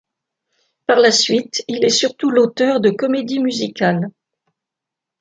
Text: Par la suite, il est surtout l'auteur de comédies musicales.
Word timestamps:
Par 0.87 0.97
la 0.99 1.11
suite, 1.11 1.61
il 1.67 1.85
est 1.85 1.89
surtout 1.89 2.31
l'auteur 2.31 2.79
de 2.81 2.89
comédies 2.89 3.37
musicales. 3.37 4.09